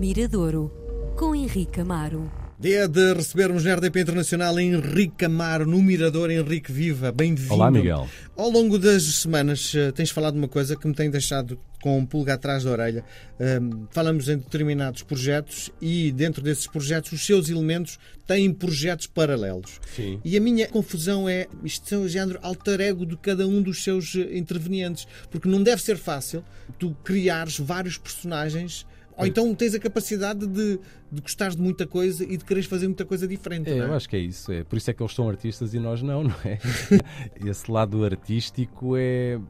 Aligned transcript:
Miradouro, 0.00 0.72
com 1.14 1.34
Henrique 1.34 1.78
Amaro. 1.78 2.32
Dia 2.58 2.88
de 2.88 3.12
recebermos 3.12 3.64
na 3.64 3.74
RDP 3.74 4.00
Internacional 4.00 4.58
Henrique 4.58 5.26
Amaro, 5.26 5.66
no 5.66 5.82
Mirador. 5.82 6.30
Henrique 6.30 6.72
Viva, 6.72 7.12
bem-vindo. 7.12 7.52
Olá, 7.52 7.70
Miguel. 7.70 8.08
Ao 8.34 8.48
longo 8.48 8.78
das 8.78 9.02
semanas 9.02 9.74
eh, 9.74 9.92
tens 9.92 10.08
falado 10.08 10.32
de 10.32 10.38
uma 10.38 10.48
coisa 10.48 10.74
que 10.74 10.88
me 10.88 10.94
tem 10.94 11.10
deixado 11.10 11.58
com 11.82 11.98
um 11.98 12.06
pulga 12.06 12.32
atrás 12.32 12.64
da 12.64 12.70
orelha. 12.70 13.04
Um, 13.38 13.86
falamos 13.90 14.26
em 14.30 14.38
determinados 14.38 15.02
projetos 15.02 15.70
e 15.82 16.10
dentro 16.12 16.42
desses 16.42 16.66
projetos 16.66 17.12
os 17.12 17.26
seus 17.26 17.50
elementos 17.50 17.98
têm 18.26 18.50
projetos 18.54 19.06
paralelos. 19.06 19.80
Sim. 19.94 20.18
E 20.24 20.34
a 20.34 20.40
minha 20.40 20.66
confusão 20.66 21.28
é 21.28 21.46
isto 21.62 21.94
é 21.94 21.98
o 21.98 22.08
género 22.08 22.38
alter 22.40 22.80
ego 22.80 23.04
de 23.04 23.18
cada 23.18 23.46
um 23.46 23.60
dos 23.60 23.84
seus 23.84 24.14
eh, 24.16 24.38
intervenientes, 24.38 25.06
porque 25.30 25.46
não 25.46 25.62
deve 25.62 25.82
ser 25.82 25.98
fácil 25.98 26.42
tu 26.78 26.96
criares 27.04 27.58
vários 27.58 27.98
personagens 27.98 28.86
ou 29.20 29.26
então 29.26 29.54
tens 29.54 29.74
a 29.74 29.78
capacidade 29.78 30.46
de, 30.46 30.80
de 31.10 31.20
gostares 31.20 31.56
de 31.56 31.62
muita 31.62 31.86
coisa 31.86 32.24
e 32.24 32.36
de 32.36 32.44
quereres 32.44 32.68
fazer 32.68 32.86
muita 32.86 33.04
coisa 33.04 33.26
diferente. 33.26 33.70
É, 33.70 33.78
é? 33.78 33.80
eu 33.80 33.94
acho 33.94 34.08
que 34.08 34.16
é 34.16 34.20
isso. 34.20 34.50
É, 34.52 34.64
por 34.64 34.76
isso 34.76 34.90
é 34.90 34.94
que 34.94 35.02
eles 35.02 35.14
são 35.14 35.28
artistas 35.28 35.74
e 35.74 35.78
nós 35.78 36.02
não, 36.02 36.24
não 36.24 36.34
é? 36.44 36.58
Esse 37.44 37.70
lado 37.70 38.04
artístico 38.04 38.96
é. 38.96 39.40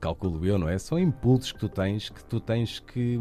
Calculo 0.00 0.46
eu, 0.46 0.58
não 0.58 0.68
é? 0.68 0.78
São 0.78 0.98
impulsos 0.98 1.52
que 1.52 1.58
tu 1.58 1.68
tens 1.68 2.08
que 2.08 2.24
tu 2.24 2.40
tens 2.40 2.78
que 2.78 3.18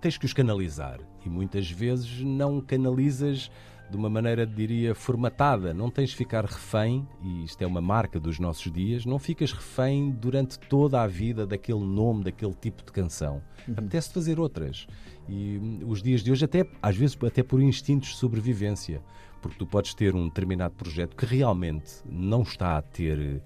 tens 0.00 0.18
que 0.18 0.26
os 0.26 0.32
canalizar 0.32 1.00
e 1.24 1.28
muitas 1.28 1.68
vezes 1.70 2.20
não 2.20 2.60
canalizas 2.60 3.50
de 3.90 3.96
uma 3.96 4.10
maneira, 4.10 4.46
diria, 4.46 4.94
formatada. 4.94 5.72
Não 5.72 5.90
tens 5.90 6.10
de 6.10 6.16
ficar 6.16 6.44
refém, 6.44 7.06
e 7.22 7.44
isto 7.44 7.62
é 7.62 7.66
uma 7.66 7.80
marca 7.80 8.18
dos 8.18 8.38
nossos 8.38 8.70
dias, 8.72 9.04
não 9.06 9.18
ficas 9.18 9.52
refém 9.52 10.10
durante 10.10 10.58
toda 10.58 11.00
a 11.00 11.06
vida 11.06 11.46
daquele 11.46 11.84
nome, 11.84 12.24
daquele 12.24 12.54
tipo 12.54 12.84
de 12.84 12.92
canção. 12.92 13.42
Uhum. 13.66 13.74
Apetece 13.76 14.12
fazer 14.12 14.40
outras. 14.40 14.86
E 15.28 15.58
hum, 15.58 15.80
os 15.86 16.02
dias 16.02 16.22
de 16.22 16.32
hoje, 16.32 16.44
até 16.44 16.66
às 16.82 16.96
vezes 16.96 17.16
até 17.24 17.42
por 17.42 17.60
instintos 17.60 18.10
de 18.10 18.16
sobrevivência, 18.16 19.02
porque 19.40 19.58
tu 19.58 19.66
podes 19.66 19.94
ter 19.94 20.14
um 20.14 20.26
determinado 20.26 20.74
projeto 20.74 21.16
que 21.16 21.26
realmente 21.26 21.94
não 22.04 22.42
está 22.42 22.76
a 22.76 22.82
ter 22.82 23.42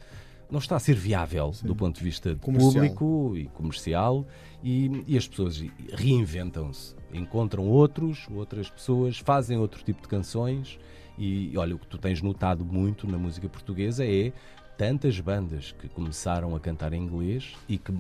não 0.51 0.59
está 0.59 0.77
a 0.77 0.81
ser 0.81 0.95
viável 0.95 1.53
Sim. 1.53 1.67
do 1.67 1.75
ponto 1.75 1.99
de 1.99 2.05
vista 2.05 2.35
público 2.37 3.33
e 3.37 3.47
comercial 3.47 4.27
e, 4.63 5.05
e 5.07 5.17
as 5.17 5.27
pessoas 5.27 5.63
reinventam-se, 5.93 6.95
encontram 7.13 7.69
outros, 7.69 8.27
outras 8.31 8.69
pessoas, 8.69 9.19
fazem 9.19 9.59
outro 9.59 9.83
tipo 9.83 10.03
de 10.03 10.09
canções 10.09 10.79
e 11.17 11.57
olha, 11.57 11.75
o 11.75 11.79
que 11.79 11.87
tu 11.87 11.99
tens 11.99 12.23
notado 12.23 12.65
muito 12.65 13.07
na 13.07 13.19
música 13.19 13.49
portuguesa 13.49 14.05
é 14.05 14.33
tantas 14.77 15.21
bandas 15.21 15.73
que 15.73 15.89
começaram 15.89 16.57
a 16.57 16.61
cantar 16.61 16.93
em 16.93 17.03
inglês 17.03 17.55
e 17.69 17.77
que 17.77 17.93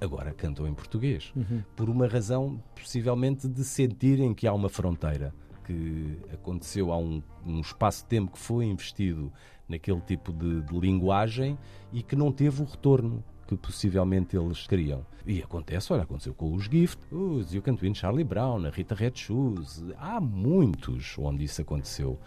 agora 0.00 0.32
cantam 0.32 0.66
em 0.66 0.74
português, 0.74 1.32
uhum. 1.36 1.62
por 1.76 1.88
uma 1.88 2.08
razão 2.08 2.60
possivelmente 2.74 3.46
de 3.46 3.62
sentirem 3.62 4.34
que 4.34 4.46
há 4.46 4.52
uma 4.52 4.68
fronteira 4.68 5.32
que 5.70 6.18
aconteceu 6.32 6.92
há 6.92 6.98
um, 6.98 7.22
um 7.46 7.60
espaço 7.60 8.02
de 8.02 8.08
tempo 8.08 8.32
que 8.32 8.38
foi 8.38 8.66
investido 8.66 9.32
naquele 9.68 10.00
tipo 10.00 10.32
de, 10.32 10.62
de 10.62 10.78
linguagem 10.78 11.56
e 11.92 12.02
que 12.02 12.16
não 12.16 12.32
teve 12.32 12.62
o 12.62 12.64
retorno 12.64 13.22
que 13.46 13.56
possivelmente 13.56 14.36
eles 14.36 14.66
queriam. 14.66 15.04
E 15.26 15.42
acontece, 15.42 15.92
olha, 15.92 16.02
aconteceu 16.02 16.32
com 16.34 16.54
os 16.54 16.64
Gift, 16.64 16.98
os 17.12 17.52
You 17.52 17.62
Can 17.62 17.76
Charlie 17.94 18.24
Brown, 18.24 18.64
a 18.64 18.70
Rita 18.70 18.94
Red 18.94 19.12
Shoes. 19.14 19.84
Há 19.98 20.20
muitos 20.20 21.16
onde 21.18 21.44
isso 21.44 21.60
aconteceu. 21.60 22.18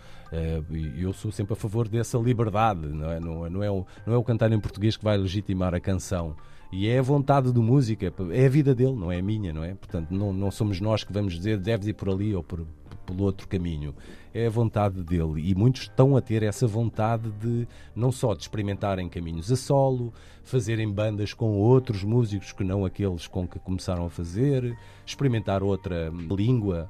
E 0.70 1.02
eu 1.02 1.14
sou 1.14 1.32
sempre 1.32 1.54
a 1.54 1.56
favor 1.56 1.88
dessa 1.88 2.18
liberdade, 2.18 2.88
não 2.88 3.12
é? 3.12 3.20
Não, 3.20 3.46
é, 3.46 3.50
não, 3.50 3.64
é 3.64 3.72
o, 3.72 3.86
não 4.06 4.14
é 4.14 4.18
o 4.18 4.24
cantar 4.24 4.52
em 4.52 4.60
português 4.60 4.98
que 4.98 5.04
vai 5.04 5.18
legitimar 5.18 5.74
a 5.74 5.80
canção. 5.80 6.36
E 6.74 6.90
é 6.90 6.98
a 6.98 7.04
vontade 7.04 7.52
do 7.54 7.62
músico, 7.62 8.04
é 8.04 8.46
a 8.46 8.50
vida 8.50 8.74
dele, 8.74 8.96
não 8.96 9.12
é 9.12 9.20
a 9.20 9.22
minha, 9.22 9.54
não 9.54 9.64
é? 9.64 9.76
Portanto, 9.76 10.10
não, 10.10 10.34
não 10.34 10.50
somos 10.50 10.82
nós 10.82 11.04
que 11.04 11.14
vamos 11.14 11.36
dizer 11.36 11.60
deves 11.60 11.88
ir 11.88 11.94
por 11.94 12.10
ali 12.10 12.34
ou 12.36 12.44
por, 12.44 12.66
pelo 13.06 13.24
outro 13.24 13.48
caminho. 13.48 13.94
É 14.34 14.48
a 14.48 14.50
vontade 14.50 15.04
dele. 15.04 15.50
E 15.50 15.56
muitos 15.56 15.84
estão 15.84 16.18
a 16.18 16.22
ter 16.22 16.44
essa 16.44 16.66
vontade 16.66 17.30
de 17.32 17.68
não 17.96 18.12
só 18.12 18.34
de 18.34 18.42
experimentarem 18.42 19.08
caminhos 19.08 19.52
a 19.52 19.56
solo, 19.56 20.14
fazerem 20.44 20.92
bandas 20.92 21.34
com 21.34 21.58
outros 21.58 22.04
músicos 22.04 22.52
que 22.52 22.64
não 22.64 22.86
aqueles 22.86 23.28
com 23.28 23.48
que 23.48 23.60
começaram 23.60 24.06
a 24.06 24.10
fazer, 24.10 24.76
experimentar 25.06 25.64
outra 25.64 26.12
língua 26.30 26.90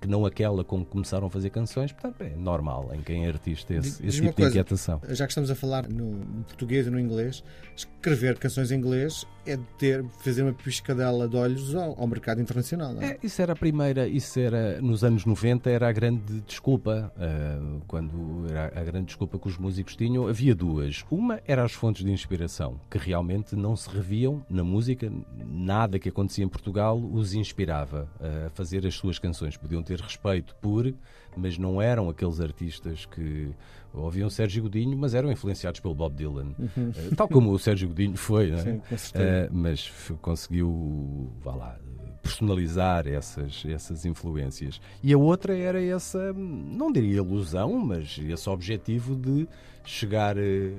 que 0.00 0.08
não 0.08 0.24
aquela 0.24 0.64
com 0.64 0.84
que 0.84 0.90
começaram 0.90 1.26
a 1.26 1.30
fazer 1.30 1.50
canções. 1.50 1.92
Portanto, 1.92 2.22
é 2.22 2.34
normal 2.36 2.90
em 2.94 3.02
quem 3.02 3.26
é 3.26 3.28
artista 3.28 3.74
esse, 3.74 4.04
esse 4.06 4.20
tipo 4.20 4.32
coisa, 4.32 4.50
de 4.50 4.58
inquietação. 4.58 5.00
Já 5.08 5.26
que 5.26 5.32
estamos 5.32 5.50
a 5.50 5.54
falar 5.54 5.88
no, 5.88 6.12
no, 6.12 6.44
português 6.44 6.86
e 6.86 6.90
no 6.90 6.98
inglês, 6.98 7.44
escrever 7.76 8.38
canções 8.38 8.70
em 8.70 8.76
inglês 8.76 9.26
é 9.46 9.58
ter, 9.78 10.04
fazer 10.20 10.42
uma 10.42 10.52
piscadela 10.52 11.28
de 11.28 11.36
olhos 11.36 11.74
ao, 11.74 11.98
ao 12.00 12.06
mercado 12.06 12.40
internacional. 12.40 12.92
Não 12.92 13.02
é? 13.02 13.12
é? 13.12 13.18
isso 13.22 13.40
era 13.40 13.52
a 13.52 13.56
primeira, 13.56 14.06
isso 14.06 14.38
era 14.38 14.80
nos 14.80 15.04
anos 15.04 15.24
90, 15.24 15.70
era 15.70 15.88
a 15.88 15.92
grande 15.92 16.40
desculpa. 16.46 17.12
Uh, 17.16 17.80
quando 17.86 18.46
era 18.50 18.80
a 18.80 18.84
grande 18.84 19.06
desculpa 19.06 19.38
que 19.38 19.48
os 19.48 19.58
músicos 19.58 19.96
tinham, 19.96 20.26
havia 20.26 20.54
duas. 20.54 21.04
Uma 21.10 21.40
era 21.46 21.62
as 21.62 21.72
fontes 21.72 22.04
de 22.04 22.10
inspiração, 22.10 22.80
que 22.90 22.98
realmente 22.98 23.54
não 23.56 23.76
se 23.76 23.88
reviam 23.88 24.44
na 24.48 24.64
música, 24.64 25.10
nada 25.36 25.98
que 25.98 26.08
acontecia 26.08 26.44
em 26.44 26.48
Portugal 26.48 26.98
os 26.98 27.34
inspirava 27.34 28.08
a 28.20 28.50
fazer 28.50 28.86
as 28.86 28.94
suas 28.94 29.18
canções 29.18 29.56
podiam 29.58 29.82
ter 29.82 30.00
respeito 30.00 30.54
por, 30.56 30.92
mas 31.36 31.58
não 31.58 31.80
eram 31.80 32.08
aqueles 32.08 32.40
artistas 32.40 33.06
que 33.06 33.50
ouviam 33.92 34.28
Sérgio 34.28 34.62
Godinho, 34.62 34.96
mas 34.96 35.14
eram 35.14 35.30
influenciados 35.30 35.80
pelo 35.80 35.94
Bob 35.94 36.14
Dylan. 36.14 36.54
Uhum. 36.58 36.90
Uh, 36.90 37.16
tal 37.16 37.28
como 37.28 37.50
o 37.50 37.58
Sérgio 37.58 37.88
Godinho 37.88 38.16
foi, 38.16 38.50
não 38.50 38.58
é? 38.58 38.62
Sim, 38.62 39.18
uh, 39.18 39.48
mas 39.50 39.90
conseguiu, 40.20 41.32
vá 41.42 41.54
lá, 41.54 41.78
personalizar 42.22 43.06
essas, 43.08 43.64
essas 43.66 44.04
influências. 44.04 44.80
E 45.02 45.12
a 45.12 45.18
outra 45.18 45.56
era 45.56 45.82
essa, 45.82 46.32
não 46.32 46.92
diria 46.92 47.16
ilusão, 47.16 47.78
mas 47.78 48.20
esse 48.22 48.48
objetivo 48.50 49.16
de 49.16 49.48
chegar 49.84 50.36
eh, 50.36 50.70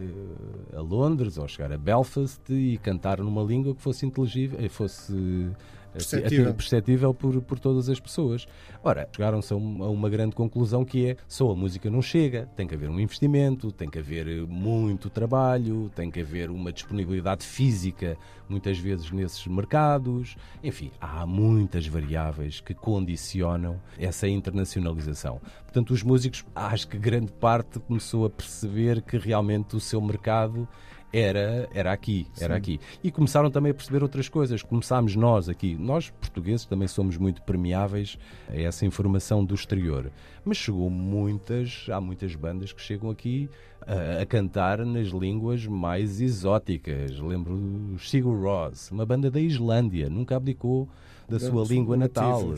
a 0.76 0.82
Londres 0.82 1.40
ou 1.40 1.48
chegar 1.48 1.72
a 1.72 1.78
Belfast 1.78 2.42
e 2.50 2.78
cantar 2.78 3.18
numa 3.20 3.42
língua 3.42 3.74
que 3.74 3.82
fosse 3.82 4.06
inteligível, 4.06 4.70
fosse 4.70 5.50
perceptível, 5.94 6.54
perceptível 6.54 7.14
por, 7.14 7.42
por 7.42 7.60
todas 7.60 7.90
as 7.90 8.00
pessoas. 8.00 8.46
Ora, 8.84 9.08
chegaram-se 9.12 9.52
a, 9.54 9.56
um, 9.56 9.84
a, 9.84 9.90
uma 9.90 10.10
grande 10.10 10.36
conclusão 10.36 10.86
que 10.86 11.10
é 11.10 11.18
só 11.28 11.52
a 11.52 11.56
música 11.56 11.90
não 11.90 12.02
chega, 12.02 12.48
tem 12.56 12.68
que 12.68 12.76
haver 12.76 12.90
um 12.90 13.00
investimento, 13.00 13.72
tem 13.72 13.90
que 13.90 14.00
haver 14.00 14.28
eh, 14.28 14.46
muito 14.48 15.10
trabalho, 15.10 15.92
tem 15.96 16.10
que 16.10 16.22
haver 16.22 16.50
uma 16.50 16.72
disponibilidade 16.72 17.46
física, 17.46 18.18
muitas 18.48 18.78
vezes 18.78 19.12
nesses 19.12 19.46
mercados. 19.48 20.36
Enfim, 20.64 20.92
há 21.00 21.26
muitas 21.26 21.86
variáveis 21.88 22.62
que 22.62 22.74
condicionam 22.74 23.80
essa 23.98 24.28
internacionalização. 24.28 25.42
Portanto, 25.64 25.92
os 25.92 26.04
músicos, 26.04 26.46
acho 26.56 26.88
que 26.88 26.98
grande 26.98 27.32
parte 27.32 27.80
começou 27.80 28.26
a 28.26 28.30
perceber 28.30 29.02
que 29.02 29.18
realmente 29.18 29.76
o 29.76 29.80
seu 29.80 30.02
mercado 30.02 30.68
era, 31.12 31.68
era 31.74 31.92
aqui, 31.92 32.28
era 32.40 32.54
Sim. 32.54 32.58
aqui. 32.58 32.80
E 33.04 33.12
começaram 33.12 33.50
também 33.50 33.72
a 33.72 33.74
perceber 33.74 34.04
outras 34.04 34.30
coisas. 34.30 34.62
Começámos 34.62 35.16
nós 35.16 35.50
aqui, 35.50 35.76
nós 35.76 36.10
portugueses 36.10 36.66
também 36.66 36.88
somos 36.88 37.18
muito 37.18 37.42
permeáveis 37.42 38.18
a 38.48 38.56
essa 38.56 38.86
informação 38.86 39.44
do 39.44 39.56
exterior. 39.56 40.12
Mas 40.46 40.58
chegou 40.58 40.90
muitas, 40.90 41.88
há 41.92 42.00
muitas 42.00 42.36
bandas 42.36 42.72
que 42.72 42.82
chegam 42.82 43.10
aqui 43.10 43.50
a, 43.86 44.22
a 44.22 44.26
cantar 44.26 44.86
nas 44.86 45.08
línguas 45.08 45.66
mais 45.66 46.22
exóticas. 46.22 47.20
Lembro 47.20 47.56
o 47.56 48.00
Sigur 48.00 48.42
Rós, 48.42 48.92
uma 48.92 49.06
banda 49.06 49.32
da 49.32 49.40
Islândia, 49.40 50.10
nunca 50.10 50.36
abdicou 50.36 50.88
da 51.28 51.40
sua 51.40 51.64
língua 51.66 51.98
natal. 51.98 52.54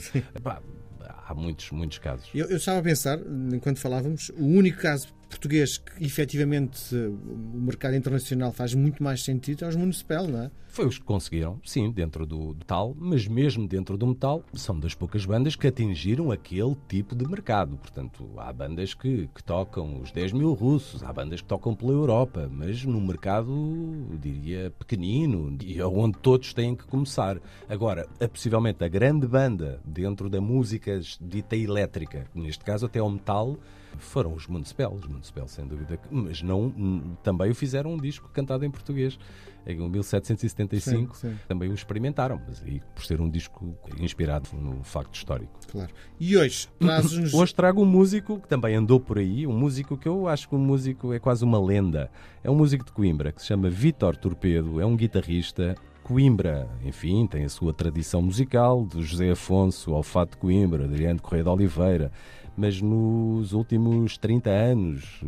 há 1.28 1.34
muitos, 1.34 1.72
muitos 1.72 1.98
casos. 2.00 2.30
Eu, 2.34 2.50
eu 2.50 2.58
estava 2.58 2.80
a 2.80 2.84
pensar, 2.84 3.20
enquanto 3.54 3.80
falávamos, 3.80 4.30
o 4.38 4.46
único 4.46 4.82
caso 4.82 5.08
português 5.32 5.78
que 5.78 6.04
efetivamente 6.04 6.94
o 6.94 7.58
mercado 7.58 7.96
internacional 7.96 8.52
faz 8.52 8.74
muito 8.74 9.02
mais 9.02 9.24
sentido 9.24 9.64
é 9.64 9.68
os 9.70 9.76
municipal, 9.78 10.28
não 10.28 10.44
é? 10.44 10.52
Foi 10.68 10.86
os 10.86 10.98
que 10.98 11.04
conseguiram, 11.04 11.60
sim, 11.66 11.92
dentro 11.92 12.26
do 12.26 12.56
metal, 12.56 12.96
mas 12.98 13.28
mesmo 13.28 13.68
dentro 13.68 13.98
do 13.98 14.08
metal, 14.08 14.42
são 14.54 14.80
das 14.80 14.94
poucas 14.94 15.26
bandas 15.26 15.54
que 15.54 15.68
atingiram 15.68 16.32
aquele 16.32 16.78
tipo 16.88 17.14
de 17.14 17.28
mercado. 17.28 17.78
Portanto, 17.78 18.30
há 18.38 18.54
bandas 18.54 18.94
que, 18.94 19.28
que 19.36 19.44
tocam 19.44 20.00
os 20.02 20.12
10 20.12 20.32
mil 20.32 20.54
russos, 20.54 21.04
há 21.04 21.12
bandas 21.12 21.42
que 21.42 21.48
tocam 21.48 21.76
pela 21.76 21.92
Europa, 21.92 22.50
mas 22.50 22.86
num 22.86 23.06
mercado, 23.06 24.08
diria, 24.18 24.72
pequenino, 24.72 25.58
e 25.62 25.78
é 25.78 25.86
onde 25.86 26.18
todos 26.20 26.54
têm 26.54 26.74
que 26.74 26.86
começar. 26.86 27.38
Agora, 27.68 28.08
a, 28.18 28.28
possivelmente 28.30 28.82
a 28.82 28.88
grande 28.88 29.28
banda 29.28 29.82
dentro 29.84 30.30
da 30.30 30.40
música 30.40 31.02
dita 31.20 31.58
elétrica, 31.58 32.28
neste 32.34 32.64
caso 32.64 32.86
até 32.86 33.00
ao 33.00 33.10
metal, 33.10 33.58
foram 33.98 34.34
os 34.34 34.48
Municipal, 34.48 34.94
os 34.94 35.06
Municipal 35.06 35.48
sem 35.48 35.66
dúvida, 35.66 36.00
mas 36.10 36.42
não, 36.42 37.18
também 37.24 37.52
o 37.52 37.56
fizeram 37.56 37.94
um 37.94 37.98
disco 37.98 38.30
cantado 38.30 38.66
em 38.66 38.72
português. 38.72 39.18
Em 39.66 39.78
1775 39.78 41.16
sim, 41.16 41.30
sim. 41.30 41.38
também 41.48 41.70
o 41.70 41.74
experimentaram, 41.74 42.42
mas 42.48 42.64
aí 42.64 42.82
por 42.96 43.06
ser 43.06 43.22
um 43.22 43.30
disco 43.30 43.78
inspirado 44.00 44.50
no 44.54 44.84
facto 44.84 45.14
histórico. 45.14 45.54
Claro. 45.72 45.92
E 46.20 46.36
hoje 46.36 46.68
traz-nos. 46.80 47.32
Hoje 47.34 47.54
trago 47.54 47.82
um 47.84 47.86
músico 47.86 48.40
que 48.40 48.48
também 48.48 48.76
andou 48.76 49.00
por 49.00 49.20
aí, 49.20 49.46
um 49.46 49.54
músico 49.54 49.96
que 49.96 50.08
eu 50.08 50.28
acho 50.28 50.50
que 50.50 50.56
um 50.56 50.60
músico 50.60 51.14
é 51.14 51.20
quase 51.20 51.44
uma 51.44 51.64
lenda. 51.64 52.10
É 52.44 52.50
um 52.50 52.56
músico 52.56 52.84
de 52.84 52.92
Coimbra 52.92 53.32
que 53.32 53.40
se 53.40 53.48
chama 53.48 53.70
Vitor 53.70 54.18
Torpedo, 54.18 54.82
é 54.82 54.86
um 54.86 54.96
guitarrista 54.96 55.76
Coimbra, 56.12 56.68
enfim, 56.84 57.26
tem 57.26 57.46
a 57.46 57.50
sua 57.50 57.72
tradição 57.72 58.22
musical, 58.22 58.84
do 58.84 59.02
José 59.02 59.32
Afonso 59.32 59.94
ao 59.94 60.04
Fato 60.04 60.32
de 60.32 60.38
Coimbra, 60.40 60.84
Adriano 60.84 61.22
Correia 61.22 61.46
de 61.46 61.50
Oliveira, 61.50 62.12
mas 62.58 62.82
nos 62.82 63.54
últimos 63.54 64.18
30 64.18 64.50
anos, 64.50 65.22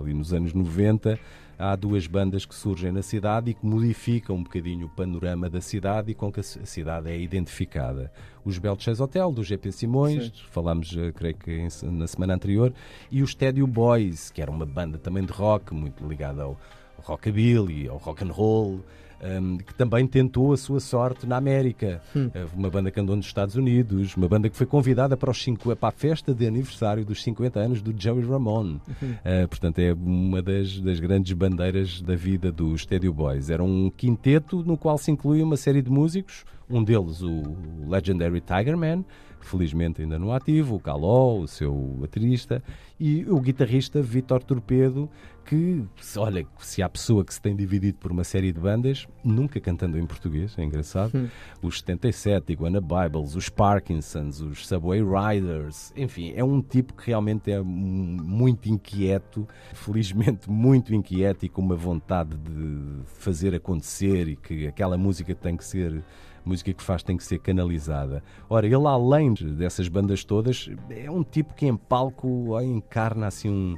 ali 0.00 0.14
nos 0.14 0.32
anos 0.32 0.54
90, 0.54 1.18
há 1.58 1.74
duas 1.74 2.06
bandas 2.06 2.46
que 2.46 2.54
surgem 2.54 2.92
na 2.92 3.02
cidade 3.02 3.50
e 3.50 3.54
que 3.54 3.66
modificam 3.66 4.36
um 4.36 4.44
bocadinho 4.44 4.86
o 4.86 4.88
panorama 4.88 5.50
da 5.50 5.60
cidade 5.60 6.12
e 6.12 6.14
com 6.14 6.30
que 6.30 6.38
a 6.38 6.44
cidade 6.44 7.10
é 7.10 7.18
identificada. 7.18 8.12
Os 8.44 8.58
Belches 8.58 9.00
Hotel, 9.00 9.32
do 9.32 9.42
GP 9.42 9.72
Simões, 9.72 10.26
Sim. 10.26 10.32
falámos, 10.52 10.96
eh, 10.96 11.10
creio 11.10 11.34
que 11.34 11.66
na 11.82 12.06
semana 12.06 12.34
anterior, 12.34 12.72
e 13.10 13.24
os 13.24 13.30
Stadio 13.30 13.66
Boys, 13.66 14.30
que 14.30 14.40
era 14.40 14.52
uma 14.52 14.64
banda 14.64 14.98
também 14.98 15.24
de 15.24 15.32
rock, 15.32 15.74
muito 15.74 16.06
ligada 16.06 16.44
ao 16.44 16.56
rockabilly, 16.98 17.88
ao 17.88 17.96
rock 17.96 18.22
and 18.22 18.30
roll, 18.30 18.84
um, 19.22 19.58
que 19.58 19.74
também 19.74 20.06
tentou 20.06 20.52
a 20.52 20.56
sua 20.56 20.80
sorte 20.80 21.26
na 21.26 21.36
América. 21.36 22.00
Hum. 22.14 22.30
Uma 22.54 22.70
banda 22.70 22.90
que 22.90 23.00
andou 23.00 23.16
nos 23.16 23.26
Estados 23.26 23.54
Unidos, 23.56 24.16
uma 24.16 24.28
banda 24.28 24.48
que 24.48 24.56
foi 24.56 24.66
convidada 24.66 25.16
para, 25.16 25.30
os 25.30 25.42
cinco, 25.42 25.74
para 25.76 25.88
a 25.88 25.92
festa 25.92 26.34
de 26.34 26.46
aniversário 26.46 27.04
dos 27.04 27.22
50 27.22 27.58
anos 27.58 27.82
do 27.82 27.94
Joey 27.96 28.24
Ramone. 28.24 28.80
Uhum. 28.88 29.10
Uh, 29.10 29.48
portanto, 29.48 29.78
é 29.78 29.92
uma 29.92 30.42
das, 30.42 30.80
das 30.80 31.00
grandes 31.00 31.32
bandeiras 31.32 32.00
da 32.00 32.14
vida 32.14 32.52
dos 32.52 32.80
Stadio 32.82 33.12
Boys. 33.12 33.50
Era 33.50 33.62
um 33.62 33.90
quinteto 33.90 34.62
no 34.64 34.76
qual 34.76 34.98
se 34.98 35.10
inclui 35.10 35.42
uma 35.42 35.56
série 35.56 35.82
de 35.82 35.90
músicos, 35.90 36.44
um 36.70 36.82
deles 36.82 37.22
o 37.22 37.42
Legendary 37.86 38.40
Tiger 38.40 38.76
Man, 38.76 39.04
felizmente 39.40 40.02
ainda 40.02 40.18
no 40.18 40.32
ativo, 40.32 40.76
o 40.76 40.80
Caló, 40.80 41.38
o 41.38 41.48
seu 41.48 41.72
baterista, 42.00 42.62
e 43.00 43.24
o 43.26 43.40
guitarrista 43.40 44.02
Vitor 44.02 44.42
Torpedo, 44.42 45.08
que, 45.44 45.82
olha, 46.18 46.46
se 46.58 46.82
há 46.82 46.88
pessoa 46.88 47.24
que 47.24 47.32
se 47.32 47.40
tem 47.40 47.56
dividido 47.56 47.96
por 47.96 48.12
uma 48.12 48.22
série 48.22 48.52
de 48.52 48.60
bandas, 48.60 49.08
nunca 49.24 49.58
cantando 49.58 49.98
em 49.98 50.04
português, 50.04 50.54
é 50.58 50.64
engraçado, 50.64 51.16
hum. 51.16 51.28
os 51.62 51.78
77, 51.78 52.52
Iguana 52.52 52.82
Bibles, 52.82 53.34
os 53.34 53.48
Parkinsons, 53.48 54.42
os 54.42 54.66
Subway 54.66 55.00
Riders, 55.00 55.90
enfim, 55.96 56.34
é 56.36 56.44
um 56.44 56.60
tipo 56.60 56.92
que 56.94 57.06
realmente 57.06 57.50
é 57.50 57.62
muito 57.62 58.68
inquieto, 58.68 59.48
felizmente 59.72 60.50
muito 60.50 60.94
inquieto 60.94 61.46
e 61.46 61.48
com 61.48 61.62
uma 61.62 61.76
vontade 61.76 62.36
de 62.36 63.02
fazer 63.06 63.54
acontecer 63.54 64.28
e 64.28 64.36
que 64.36 64.66
aquela 64.66 64.98
música 64.98 65.34
tem 65.34 65.56
que 65.56 65.64
ser 65.64 66.04
música 66.44 66.72
que 66.72 66.82
faz 66.82 67.02
tem 67.02 67.16
que 67.16 67.24
ser 67.24 67.38
canalizada. 67.38 68.22
Ora, 68.48 68.66
ele 68.66 68.86
além 68.86 69.34
dessas 69.34 69.88
bandas 69.88 70.24
todas, 70.24 70.70
é 70.90 71.10
um 71.10 71.22
tipo 71.22 71.54
que 71.54 71.66
em 71.66 71.76
palco 71.76 72.60
encarna 72.60 73.26
assim 73.26 73.48
um 73.48 73.76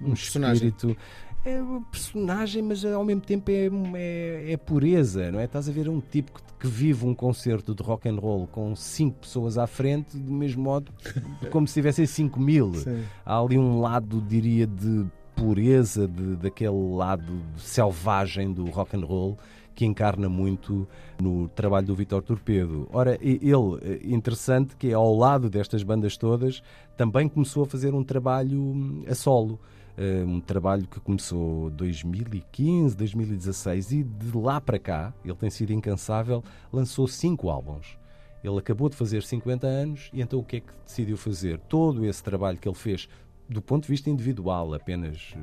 um, 0.00 0.10
um 0.10 0.12
espírito. 0.12 0.96
É 1.44 1.62
um 1.62 1.82
personagem, 1.82 2.62
mas 2.62 2.84
ao 2.86 3.04
mesmo 3.04 3.20
tempo 3.20 3.50
é, 3.50 3.68
é, 3.94 4.52
é, 4.52 4.56
pureza, 4.56 5.30
não 5.30 5.38
é? 5.38 5.44
Estás 5.44 5.68
a 5.68 5.72
ver 5.72 5.90
um 5.90 6.00
tipo 6.00 6.32
que, 6.32 6.42
que, 6.60 6.66
vive 6.66 7.04
um 7.04 7.14
concerto 7.14 7.74
de 7.74 7.82
rock 7.82 8.08
and 8.08 8.16
roll 8.16 8.46
com 8.46 8.74
cinco 8.74 9.20
pessoas 9.20 9.58
à 9.58 9.66
frente, 9.66 10.16
do 10.16 10.32
mesmo 10.32 10.62
modo 10.62 10.90
como 11.52 11.68
se 11.68 11.74
tivessem 11.74 12.06
cinco 12.06 12.40
mil. 12.40 12.72
Sim. 12.72 13.04
Há 13.26 13.38
ali 13.38 13.58
um 13.58 13.78
lado, 13.78 14.22
diria, 14.22 14.66
de 14.66 15.04
pureza, 15.36 16.08
de, 16.08 16.36
daquele 16.36 16.94
lado 16.94 17.42
selvagem 17.58 18.50
do 18.50 18.64
rock 18.70 18.96
and 18.96 19.04
roll 19.04 19.38
que 19.74 19.84
encarna 19.84 20.28
muito 20.28 20.86
no 21.20 21.48
trabalho 21.48 21.86
do 21.86 21.94
Vitor 21.94 22.22
Torpedo. 22.22 22.88
Ora, 22.92 23.18
ele, 23.20 23.50
eh, 23.82 24.00
interessante 24.04 24.76
que 24.76 24.92
ao 24.92 25.14
lado 25.14 25.50
destas 25.50 25.82
bandas 25.82 26.16
todas, 26.16 26.62
também 26.96 27.28
começou 27.28 27.64
a 27.64 27.66
fazer 27.66 27.94
um 27.94 28.04
trabalho 28.04 28.60
hum, 28.60 29.04
a 29.08 29.14
solo. 29.14 29.58
Eh, 29.96 30.24
um 30.26 30.40
trabalho 30.40 30.86
que 30.86 30.98
começou 31.00 31.70
2015, 31.70 32.96
2016 32.96 33.92
e 33.92 34.02
de 34.02 34.36
lá 34.36 34.60
para 34.60 34.78
cá, 34.78 35.14
ele 35.24 35.34
tem 35.34 35.50
sido 35.50 35.72
incansável, 35.72 36.42
lançou 36.72 37.06
cinco 37.06 37.48
álbuns. 37.48 37.96
Ele 38.42 38.58
acabou 38.58 38.90
de 38.90 38.96
fazer 38.96 39.22
50 39.22 39.66
anos 39.66 40.10
e 40.12 40.20
então 40.20 40.38
o 40.38 40.44
que 40.44 40.56
é 40.56 40.60
que 40.60 40.72
decidiu 40.84 41.16
fazer? 41.16 41.58
Todo 41.60 42.04
esse 42.04 42.22
trabalho 42.22 42.58
que 42.58 42.68
ele 42.68 42.76
fez 42.76 43.08
do 43.48 43.60
ponto 43.60 43.82
de 43.84 43.88
vista 43.88 44.10
individual, 44.10 44.74
apenas 44.74 45.34
eh, 45.36 45.40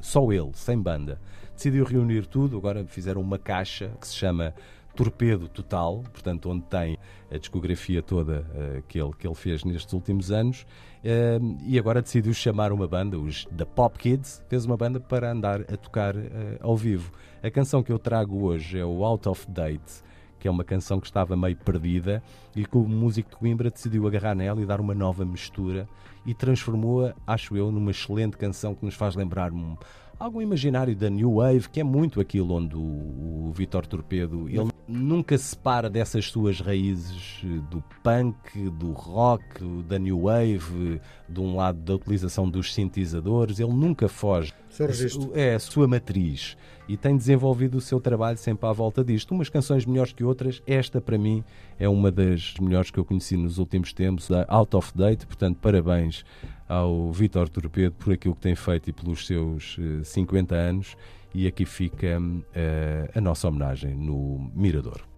só 0.00 0.30
ele, 0.32 0.50
sem 0.54 0.80
banda, 0.80 1.20
decidiu 1.54 1.84
reunir 1.84 2.26
tudo. 2.26 2.56
Agora 2.56 2.84
fizeram 2.86 3.20
uma 3.20 3.38
caixa 3.38 3.92
que 4.00 4.06
se 4.06 4.14
chama 4.14 4.54
Torpedo 4.94 5.48
Total, 5.48 6.02
portanto, 6.12 6.50
onde 6.50 6.64
tem 6.64 6.98
a 7.30 7.38
discografia 7.38 8.02
toda 8.02 8.40
uh, 8.40 8.82
que, 8.88 9.00
ele, 9.00 9.12
que 9.18 9.26
ele 9.26 9.34
fez 9.34 9.64
nestes 9.64 9.92
últimos 9.92 10.30
anos. 10.30 10.66
Uh, 11.02 11.58
e 11.64 11.78
agora 11.78 12.02
decidiu 12.02 12.34
chamar 12.34 12.72
uma 12.72 12.86
banda, 12.86 13.18
os 13.18 13.44
The 13.46 13.64
Pop 13.64 13.98
Kids, 13.98 14.42
fez 14.48 14.64
uma 14.64 14.76
banda 14.76 15.00
para 15.00 15.30
andar 15.30 15.60
a 15.62 15.76
tocar 15.76 16.16
uh, 16.16 16.20
ao 16.60 16.76
vivo. 16.76 17.12
A 17.42 17.50
canção 17.50 17.82
que 17.82 17.92
eu 17.92 17.98
trago 17.98 18.44
hoje 18.44 18.78
é 18.78 18.84
o 18.84 19.04
Out 19.04 19.28
of 19.28 19.50
Date, 19.50 20.02
que 20.40 20.48
é 20.48 20.50
uma 20.50 20.64
canção 20.64 20.98
que 20.98 21.06
estava 21.06 21.36
meio 21.36 21.56
perdida 21.56 22.22
e 22.56 22.64
que 22.64 22.76
o 22.76 22.88
músico 22.88 23.30
de 23.30 23.36
Coimbra 23.36 23.70
decidiu 23.70 24.06
agarrar 24.06 24.34
nela 24.34 24.60
e 24.60 24.66
dar 24.66 24.80
uma 24.80 24.94
nova 24.94 25.24
mistura 25.24 25.86
e 26.24 26.32
transformou-a, 26.34 27.14
acho 27.26 27.56
eu, 27.56 27.70
numa 27.70 27.90
excelente 27.90 28.36
canção 28.36 28.74
que 28.74 28.84
nos 28.84 28.94
faz 28.94 29.14
lembrar 29.14 29.52
um, 30.20 30.24
algo 30.24 30.42
imaginário 30.42 30.94
da 30.94 31.08
New 31.08 31.36
Wave, 31.36 31.68
que 31.68 31.80
é 31.80 31.84
muito 31.84 32.20
aquilo 32.20 32.54
onde 32.54 32.76
o, 32.76 32.80
o 33.48 33.52
Vitor 33.54 33.86
Torpedo 33.86 34.48
ele 34.48 34.70
nunca 34.86 35.38
se 35.38 35.44
separa 35.44 35.88
dessas 35.88 36.26
suas 36.26 36.60
raízes 36.60 37.40
do 37.70 37.82
punk, 38.02 38.68
do 38.70 38.92
rock, 38.92 39.64
da 39.88 39.98
New 39.98 40.22
Wave, 40.22 41.00
de 41.28 41.40
um 41.40 41.56
lado 41.56 41.78
da 41.78 41.94
utilização 41.94 42.48
dos 42.48 42.74
sintetizadores, 42.74 43.60
ele 43.60 43.72
nunca 43.72 44.08
foge. 44.08 44.52
É 45.34 45.54
a 45.54 45.58
sua 45.58 45.86
matriz 45.86 46.56
e 46.88 46.96
tem 46.96 47.16
desenvolvido 47.16 47.78
o 47.78 47.80
seu 47.80 48.00
trabalho 48.00 48.36
sempre 48.36 48.68
à 48.68 48.72
volta 48.72 49.04
disto. 49.04 49.32
Umas 49.32 49.48
canções 49.48 49.86
melhores 49.86 50.12
que 50.12 50.24
outras, 50.24 50.60
esta 50.66 51.00
para 51.00 51.16
mim 51.16 51.44
é 51.78 51.88
uma 51.88 52.10
das 52.10 52.54
melhores 52.60 52.90
que 52.90 52.98
eu 52.98 53.04
conheci 53.04 53.36
nos 53.36 53.58
últimos 53.58 53.92
tempos, 53.92 54.28
da 54.28 54.44
Out 54.48 54.76
of 54.76 54.92
Date, 54.96 55.24
portanto, 55.26 55.58
parabéns 55.60 56.24
ao 56.70 57.10
Vitor 57.10 57.48
Torpedo 57.48 57.96
por 57.98 58.12
aquilo 58.12 58.34
que 58.34 58.42
tem 58.42 58.54
feito 58.54 58.88
e 58.88 58.92
pelos 58.92 59.26
seus 59.26 59.76
50 60.04 60.54
eh, 60.54 60.68
anos. 60.68 60.96
E 61.34 61.46
aqui 61.46 61.64
fica 61.64 62.18
uh, 62.20 63.18
a 63.18 63.20
nossa 63.20 63.48
homenagem 63.48 63.94
no 63.94 64.50
Mirador. 64.54 65.09